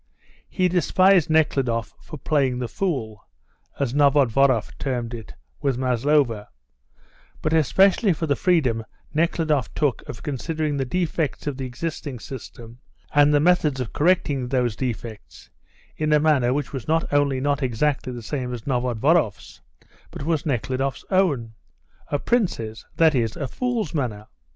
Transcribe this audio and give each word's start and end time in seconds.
He 0.49 0.67
despised 0.67 1.29
Nekhludoff 1.29 1.93
for 2.01 2.17
"playing 2.17 2.57
the 2.57 2.67
fool," 2.67 3.27
as 3.79 3.93
Novodvoroff 3.93 4.75
termed 4.79 5.13
it, 5.13 5.35
with 5.61 5.77
Maslova, 5.77 6.49
but 7.43 7.53
especially 7.53 8.11
for 8.11 8.25
the 8.25 8.35
freedom 8.35 8.83
Nekhludoff 9.13 9.71
took 9.75 10.01
of 10.09 10.23
considering 10.23 10.75
the 10.75 10.85
defects 10.85 11.45
of 11.45 11.57
the 11.57 11.67
existing 11.67 12.17
system 12.17 12.79
and 13.13 13.31
the 13.31 13.39
methods 13.39 13.79
of 13.79 13.93
correcting 13.93 14.47
those 14.47 14.75
defects 14.75 15.51
in 15.95 16.11
a 16.13 16.19
manner 16.19 16.51
which 16.51 16.73
was 16.73 16.87
not 16.87 17.03
only 17.13 17.39
not 17.39 17.61
exactly 17.61 18.11
the 18.11 18.23
same 18.23 18.51
as 18.55 18.65
Novodvoroff's, 18.65 19.61
but 20.09 20.23
was 20.25 20.47
Nekhludoff's 20.47 21.05
own 21.11 21.53
a 22.07 22.17
prince's, 22.17 22.83
that 22.95 23.13
is, 23.13 23.35
a 23.35 23.47
fool's 23.47 23.93
manner. 23.93 24.25